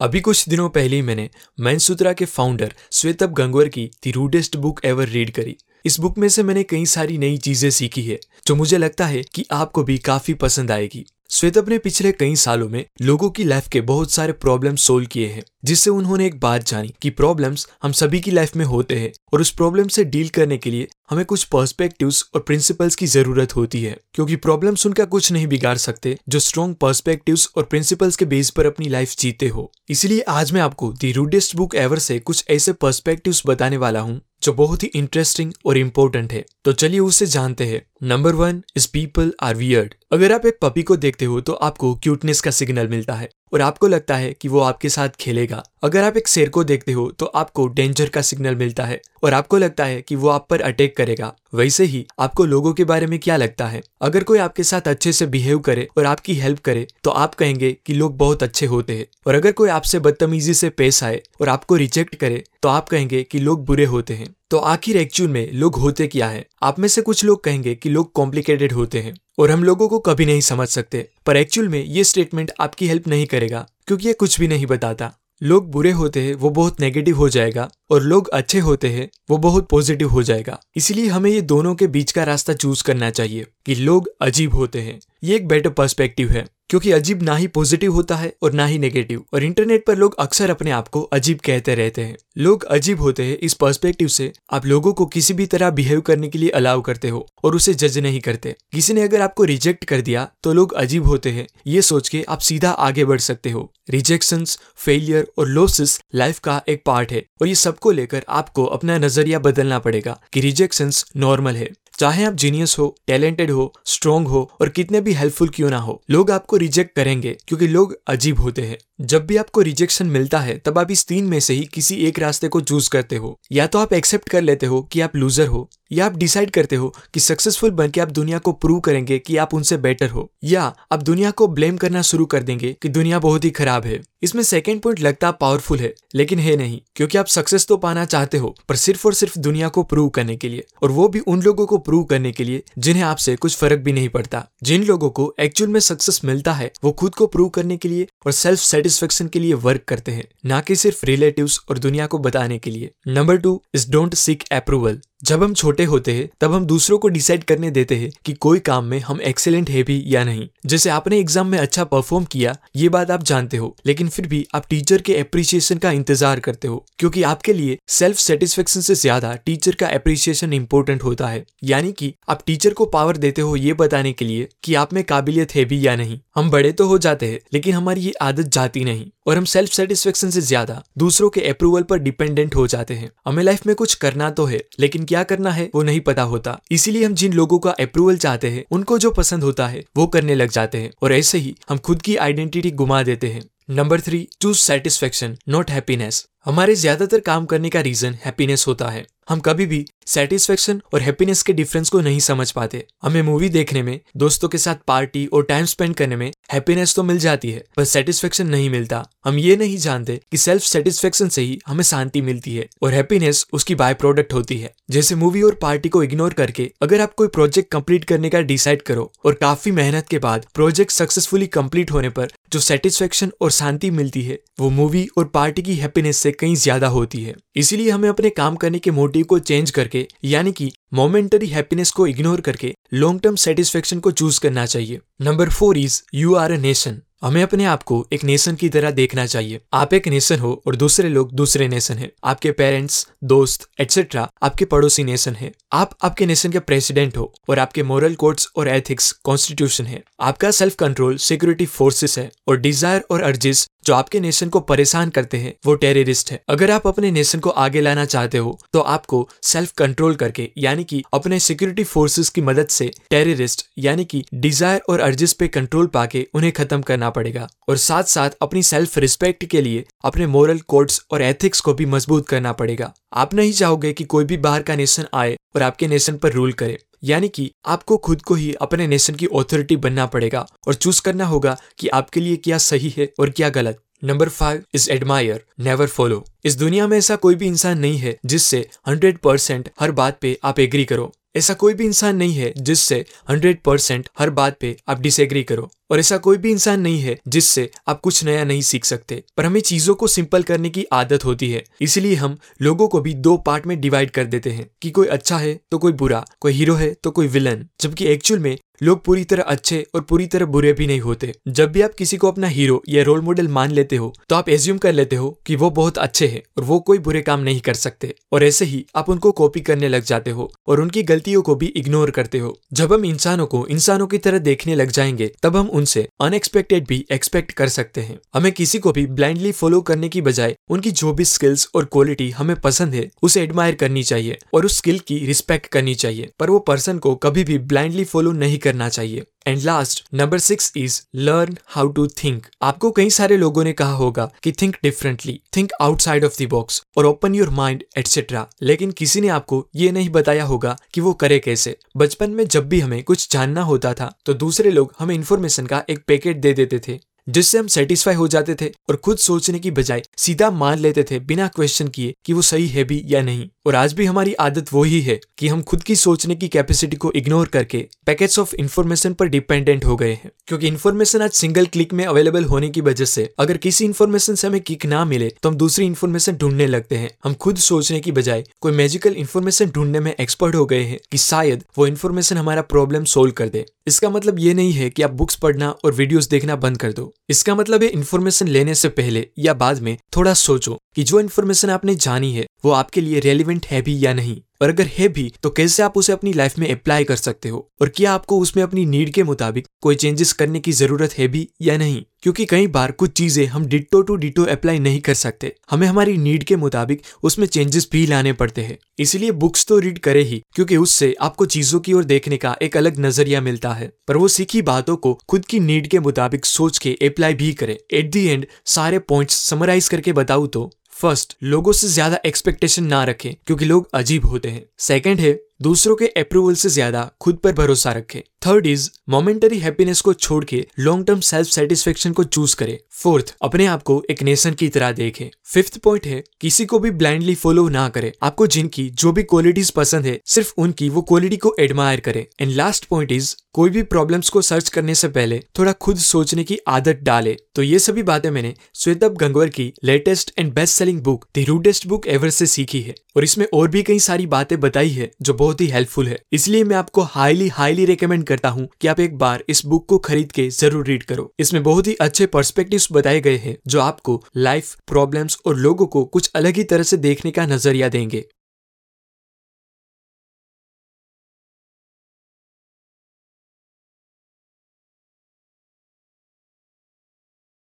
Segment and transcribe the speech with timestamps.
[0.00, 1.28] अभी कुछ दिनों पहले ही मैंने
[1.60, 6.28] मैनसूत्रा के फाउंडर श्वेतब गंगवर की the rudest book ever read करी। इस बुक में
[6.28, 9.98] से मैंने कई सारी नई चीज़ें सीखी है, जो मुझे लगता है कि आपको भी
[9.98, 14.32] काफ़ी पसंद आएगी। श्वेतब ने पिछले कई सालों में लोगों की लाइफ के बहुत सारे
[14.32, 18.56] प्रॉब्लम सोल्व किए हैं। जिससे उन्होंने एक बात जानी कि प्रॉब्लम्स हम सभी की लाइफ
[18.56, 22.40] में होते हैं और उस प्रॉब्लम से डील करने के लिए हमें कुछ पर्सपेक्टिव्स और
[22.40, 27.48] प्रिंसिपल्स की ज़रूरत होती है। क्योंकि प्रॉब्लम्स उनका कुछ नहीं बिगाड़ सकते जो स्ट्रॉन्ग पर्सपेक्टिव्स
[27.56, 31.56] और प्रिंसिपल्स के बेस पर अपनी लाइफ जीते हो। इसलिए आज मैं आपको दी रूडेस्ट
[31.56, 36.32] बुक एवर से कुछ ऐसे पर्सपेक्टिव्स बताने वाला हूँ जो बहुत ही इंटरेस्टिंग और इम्पोर्टेंट
[36.32, 40.58] है। तो चलिए उसे जानते हैं। Number one is people are weird अगर आप एक
[40.62, 44.32] पपी को देखते हो तो आपको क्यूटनेस का सिग्नल मिलता है। और आपको लगता है
[44.32, 48.08] कि वो आपके साथ खेलेगा। अगर आप एक शेर को देखते हो तो आपको डेंजर
[48.08, 51.84] का सिग्नल मिलता है। और आपको लगता है कि वो आप पर अटैक करेगा, वैसे
[51.84, 53.82] ही आपको लोगों के बारे में क्या लगता है?
[54.02, 57.72] अगर कोई आपके साथ अच्छे से बिहेव करे और आपकी हेल्प करे तो आप कहेंगे
[57.86, 61.48] कि लोग बहुत अच्छे होते हैं। और अगर कोई आपसे बदतमीजी से पेश आए और
[61.48, 65.50] आपको रिजेक्ट करे तो आप कहेंगे कि लोग बुरे होते हैं। तो आखिर एक्चुअल में
[65.52, 66.44] लोग होते क्या है?
[66.62, 69.98] आप में से कुछ लोग कहेंगे कि लोग कॉम्प्लिकेटेड होते हैं और हम लोगों को
[69.98, 74.12] कभी नहीं समझ सकते, पर एक्चुअल में ये स्टेटमेंट आपकी हेल्प नहीं करेगा, क्योंकि ये
[74.12, 78.28] कुछ भी नहीं बताता। लोग बुरे होते हैं, वो बहुत नेगेटिव हो जाएगा, और लोग
[78.28, 82.24] अच्छे होते हैं, वो बहुत पॉजिटिव हो जाएगा। इसलिए हमें ये दोनों के बीच का
[82.24, 86.90] रास्ता चूज़ करना चाहिए कि लोग अजीब होते हैं। ये एक बेटर पर्सपेक्टिव है। क्योंकि
[86.92, 90.50] अजीब ना ही पॉजिटिव होता है और ना ही नेगेटिव और इंटरनेट पर लोग अक्सर
[90.50, 94.66] अपने आप को अजीब कहते रहते हैं। लोग अजीब होते हैं इस पर्सपेक्टिव से। आप
[94.66, 97.98] लोगों को किसी भी तरह बिहेव करने के लिए अलाउ करते हो और उसे जज
[97.98, 101.82] नहीं करते। किसी ने अगर आपको रिजेक्ट कर दिया तो लोग अजीब होते हैं। ये
[101.82, 104.44] सोच के आप सीधा आगे बढ़ सकते हो। रिजेक्शन
[104.76, 109.38] फेलियर और लॉसेस लाइफ का एक पार्ट है। और ये सबको लेकर आपको अपना नज़रिया
[109.38, 114.68] बदलना पड़ेगा कि रिजेक्शन नॉर्मल है। चाहे आप जीनियस हो टैलेंटेड हो स्ट्रॉन्ग हो और
[114.68, 118.78] कितने भी हेल्पफुल क्यों ना हो, लोग आपको रिजेक्ट करेंगे क्योंकि लोग अजीब होते हैं।
[119.00, 122.18] जब भी आपको रिजेक्शन मिलता है, तब आप इस तीन में से ही किसी एक
[122.18, 125.46] रास्ते को चूज़ करते हो। या तो आप एक्सेप्ट कर लेते हो कि आप लूजर
[125.46, 129.18] हो या आप डिसाइड करते हो कि सक्सेसफुल बन के आप दुनिया को प्रूव करेंगे
[129.18, 130.62] कि आप उनसे बेटर हो, या
[130.92, 134.42] आप दुनिया को ब्लेम करना शुरू कर देंगे कि दुनिया बहुत ही खराब है। इसमें
[134.42, 138.54] सेकेंड पॉइंट लगता पावरफुल है, लेकिन है नहीं, क्योंकि आप सक्सेस तो पाना चाहते हो,
[138.68, 141.66] पर सिर्फ़ और सिर्फ़ दुनिया को प्रूव करने के लिए, और वो भी उन लोगों
[141.66, 145.32] को प्रूव करने के लिए जिन्हें आपसे कुछ फ़र्क भी नहीं पड़ता। जिन लोगों को
[145.40, 149.28] एक्चुअल में सक्सेस मिलता है, वो खुद को प्रूव करने के लिए और सेल्फ सेटिस्फेक्शन
[149.28, 152.90] के लिए वर्क करते हैं, ना कि सिर्फ़ रिलेटिव और दुनिया को बताने के लिए।
[153.08, 157.08] Number two is don't seek approval जब हम छोटे होते हैं, तब हम दूसरों को
[157.08, 160.90] डिसाइड करने देते हैं कि कोई काम में हम एक्सेलेंट है भी या नहीं। जैसे
[160.90, 164.66] आपने एग्ज़ाम में अच्छा परफॉर्म किया, ये बात आप जानते हो, लेकिन फिर भी आप
[164.70, 169.74] टीचर के अप्रिसिएशन का इंतज़ार करते हो, क्योंकि आपके लिए सेल्फ सेटिस्फेक्शन से ज़्यादा टीचर
[169.74, 174.12] का अप्रिसिएशन इंपॉर्टेंट होता है। यानी कि आप टीचर को पावर देते हो ये बताने
[174.12, 177.26] के लिए कि आप में काबिलियत है भी या नहीं। हम बड़े तो हो जाते
[177.26, 181.40] हैं, लेकिन हमारी ये आदत जाती नहीं और हम सेल्फ सेटिस्फेक्शन से ज़्यादा दूसरों के
[181.48, 185.22] अप्रूवल पर डिपेंडेंट हो जाते हैं। हमें लाइफ में कुछ करना तो है, लेकिन क्या
[185.24, 188.98] करना है वो नहीं पता होता। इसीलिए हम जिन लोगों का अप्रूवल चाहते हैं, उनको
[188.98, 192.16] जो पसंद होता है, वो करने लग जाते हैं और ऐसे ही हम खुद की
[192.18, 197.80] आइडेंटिटी गुमा देते हैं। Number three choose satisfaction not happiness हमारे ज़्यादातर काम करने का
[197.82, 202.50] रीजन हैप्पीनेस होता है। हम कभी भी सेटिस्फेक्शन और हैप्पीनेस के डिफरेंस को नहीं समझ
[202.50, 206.94] पाते। हमें मूवी देखने में, दोस्तों के साथ पार्टी और टाइम स्पेंड करने में हैप्पीनेस
[206.94, 211.28] तो मिल जाती है, पर सेटिस्फेक्शन नहीं मिलता। हम ये नहीं जानते कि सेल्फ सेटिस्फेक्शन
[211.28, 215.42] से ही हमें शांति मिलती है और हैप्पीनेस उसकी बाय प्रोडक्ट होती है। जैसे मूवी
[215.42, 219.34] और पार्टी को इग्नोर करके अगर आप कोई प्रोजेक्ट कंप्लीट करने का डिसाइड करो और
[219.34, 224.38] काफ़ी मेहनत के बाद प्रोजेक्ट सक्सेसफुली कंप्लीट होने पर जो सेटिस्फेक्शन और शांति मिलती है,
[224.60, 228.56] वो मूवी और पार्टी की हैप्पीनेस से कहीं ज़्यादा होती है। इसीलिए हमें अपने काम
[228.56, 233.36] करने के मोटिव को चेंज करके, यानी कि मोमेंटरी हैप्पीनेस को इग्नोर करके लॉन्ग टर्म
[233.36, 237.82] सेटिस्फेक्शन को चूज़ करना चाहिए। Number four is you are a nation हमें अपने आप
[237.82, 241.66] को एक नेशन की तरह देखना चाहिए। आप एक नेशन हो और दूसरे लोग दूसरे
[241.68, 247.16] नेशन है। आपके पेरेंट्स दोस्त एटसेट्रा आपके पड़ोसी नेशन है। आप आपके नेशन के प्रेसिडेंट
[247.16, 252.30] हो और आपके मॉरल कोड्स और एथिक्स कॉन्स्टिट्यूशन है। आपका सेल्फ कंट्रोल सिक्योरिटी फोर्सेस है
[252.48, 256.70] और डिज़ायर और अर्जिस जो आपके नेशन को परेशान करते हैं, वो टेररिस्ट है। अगर
[256.70, 261.02] आप अपने नेशन को आगे लाना चाहते हो तो आपको सेल्फ कंट्रोल करके, यानी कि
[261.14, 266.26] अपने सिक्योरिटी फोर्सेस की मदद से टेररिस्ट यानी कि डिज़ायर और अर्जिस पे कंट्रोल पाके
[266.34, 271.00] उन्हें खत्म करना पड़ेगा। और साथ साथ अपनी सेल्फ रिस्पेक्ट के लिए अपने मॉरल कोड्स
[271.10, 274.76] और एथिक्स को भी मज़बूत करना पड़ेगा। आप नहीं चाहोगे कि कोई भी बाहर का
[274.76, 278.86] नेशन आए और आपके नेशन पर रूल करे। यानी कि आपको खुद को ही अपने
[278.86, 283.12] नेशन की ऑथोरिटी बनना पड़ेगा और चूज़ करना होगा कि आपके लिए क्या सही है
[283.20, 287.46] और क्या गलत। Number five is admire never follow इस दुनिया में ऐसा कोई भी
[287.46, 291.84] इंसान नहीं है जिससे हंड्रेड परसेंट हर बात पे आप एग्री करो। ऐसा कोई भी
[291.84, 296.36] इंसान नहीं है जिससे हंड्रेड परसेंट हर बात पे आप डिसएग्री करो। और ऐसा कोई
[296.36, 300.06] भी इंसान नहीं है जिससे आप कुछ नया नहीं सीख सकते, पर हमें चीज़ों को
[300.06, 304.10] सिंपल करने की आदत होती है। इसलिए हम लोगों को भी दो पार्ट में डिवाइड
[304.10, 307.26] कर देते हैं कि कोई अच्छा है तो कोई बुरा, कोई हीरो है तो कोई
[307.28, 311.32] विलन जबकि एक्चुअल में लोग पूरी तरह अच्छे और पूरी तरह बुरे भी नहीं होते।
[311.48, 314.48] जब भी आप किसी को अपना हीरो या रोल मॉडल मान लेते हो तो आप
[314.48, 317.60] एज्यूम कर लेते हो कि वो बहुत अच्छे हैं और वो कोई बुरे काम नहीं
[317.60, 321.42] कर सकते। और ऐसे ही आप उनको कॉपी करने लग जाते हो और उनकी गलतियों
[321.42, 325.30] को भी इग्नोर करते हो। जब हम इंसानों को, इंसानों की तरह देखने लग जाएँगे,
[325.42, 329.80] तब हम उनसे अनएक्सपेक्टेड भी एक्सपेक्ट कर सकते हैं। हमें किसी को भी ब्लाइंडली फॉलो
[329.82, 334.02] करने की बजाय उनकी जो भी स्किल्स और क्वालिटी हमें पसंद है, उसे एडमायर करनी
[334.02, 338.04] चाहिए और उस स्किल की रिस्पेक्ट करनी चाहिए। पर वो पर्सन को कभी भी ब्लाइंडली
[338.04, 343.10] फॉलो नहीं करना चाहिए। And last number six is learn how to think आपको कई
[343.10, 347.34] सारे लोगों ने कहा होगा कि think differently think outside of the box और ओपन
[347.34, 351.76] योर माइंड एटसेट्रा लेकिन किसी ने आपको ये नहीं बताया होगा कि वो करे कैसे।
[351.96, 355.84] बचपन में जब भी हमें कुछ जानना होता था तो दूसरे लोग हमें इन्फॉर्मेशन का
[355.90, 356.98] एक पैकेट दे देते थे।
[357.28, 361.18] जिससे हम सेटिस्फाई हो जाते थे और खुद सोचने की बजाय सीधा मान लेते थे
[361.20, 364.72] बिना क्वेश्चन किए कि वो सही है भी या नहीं। और आज भी हमारी आदत
[364.72, 369.12] वही है कि हम खुद की सोचने की कैपेसिटी को इग्नोर करके पैकेट्स ऑफ़ इन्फॉर्मेशन
[369.12, 373.04] पर डिपेंडेंट हो गए हैं। क्योंकि इन्फॉर्मेशन आज सिंगल क्लिक में अवेलेबल होने की वजह
[373.04, 376.96] से अगर किसी इन्फॉर्मेशन से हमें किक ना मिले तो हम दूसरी इन्फॉर्मेशन ढूँढने लगते
[376.96, 380.98] हैं। हम खुद सोचने की बजाय कोई मैजिकल इन्फॉर्मेशन ढूँढने में एक्सपर्ट हो गए हैं
[381.12, 385.02] कि शायद वो इन्फॉर्मेशन हमारा प्रॉब्लम सोल्व कर दे। इसका मतलब ये नहीं है कि
[385.02, 388.88] आप बुक्स पढ़ना और वीडियोस देखना बंद कर दो। इसका मतलब है इन्फॉर्मेशन लेने से
[388.88, 393.20] पहले या बाद में थोड़ा सोचो कि जो इन्फॉर्मेशन आपने जानी है वो आपके लिए
[393.20, 394.40] रेलिवेंट है भी या नहीं?
[394.62, 397.68] और अगर है भी तो कैसे आप उसे अपनी लाइफ में अप्लाई कर सकते हो?
[397.82, 401.48] और क्या आपको उसमें अपनी नीड के मुताबिक कोई चेंजेस करने की ज़रूरत है भी
[401.62, 402.02] या नहीं?
[402.22, 406.16] क्योंकि कई बार कुछ चीज़ें हम डिटो टू डिटो अप्लाई नहीं कर सकते। हमें हमारी
[406.16, 410.42] नीड के मुताबिक उसमें चेंजेस भी लाने पड़ते हैं। इसलिए बुक्स तो रीड करे ही,
[410.54, 414.28] क्योंकि उससे आपको चीज़ों की ओर देखने का एक अलग नज़रिया मिलता है। पर वो
[414.28, 418.26] सीखी बातों को खुद की नीड के मुताबिक सोच के अप्लाई भी करे। एट दी
[418.26, 423.64] एंड सारे पॉइंट्स समराइज करके बताऊ तो फ़र्स्ट लोगों से ज़्यादा एक्सपेक्टेशन ना रखें, क्योंकि
[423.64, 428.20] लोग अजीब होते हैं। सेकंड है, दूसरों के अप्रूवल से ज़्यादा खुद पर भरोसा रखें।
[428.46, 433.34] थर्ड इज़ मोमेंटरी हैप्पीनेस को छोड़ के लॉन्ग टर्म सेल्फ सेटिस्फेक्शन को चूज़ करें। फोर्थ
[433.42, 437.34] अपने आप को एक नेशन की तरह देखें। फिफ्थ पॉइंट है, किसी को भी ब्लाइंडली
[437.34, 441.56] फॉलो ना करें। आपको जिनकी जो भी क्वालिटीज पसंद है, सिर्फ़ उनकी वो क्वालिटी को
[441.60, 445.72] एडमायर करें। एंड लास्ट पॉइंट इज़ कोई भी प्रॉब्लम्स को सर्च करने से पहले थोड़ा
[445.72, 450.54] खुद सोचने की आदत डाले। तो ये सभी बातें मैंने श्वेतब गंगवर की latest and
[450.54, 453.98] best selling book the rudest book ever से सीखी है। और इसमें और भी कई
[453.98, 458.24] सारी बातें बताई है, जो बहुत ही हेल्पफुल है। इसलिए मैं आपको हाईली हाईली रिकमेंड
[458.28, 461.62] करता हूँ कि आप एक बार इस बुक को खरीद के ज़रूर रीड करो। इसमें
[461.62, 466.30] बहुत ही अच्छे पर्सपेक्टिव बताए गए हैं, जो आपको लाइफ प्रॉब्लम्स और लोगों को कुछ
[466.34, 468.24] अलग ही तरह से देखने का नज़रिया देंगे।